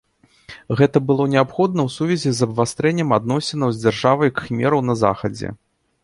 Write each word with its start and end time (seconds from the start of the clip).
Гэта 0.77 1.01
было 1.09 1.23
неабходна 1.33 1.81
ў 1.87 1.93
сувязі 1.95 2.31
з 2.37 2.47
абвастрэннем 2.47 3.13
адносінаў 3.17 3.69
з 3.75 3.83
дзяржавай 3.83 4.33
кхмераў 4.39 4.81
на 4.89 4.95
захадзе. 5.03 5.53